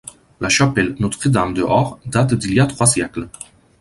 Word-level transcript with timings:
La 0.39 0.49
chapelle 0.49 0.95
Notre-Dame 0.99 1.53
de 1.53 1.61
Haurt 1.61 1.99
date 2.07 2.33
d’il 2.33 2.55
y 2.55 2.59
a 2.59 2.65
trois 2.65 2.87
siècles. 2.87 3.29